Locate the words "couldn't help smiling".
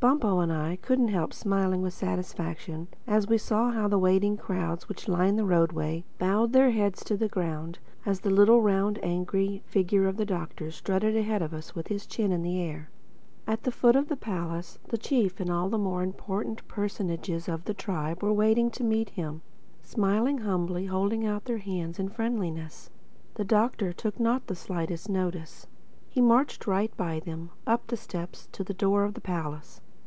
0.80-1.82